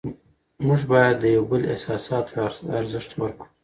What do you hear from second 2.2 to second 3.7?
ته ارزښت ورکړو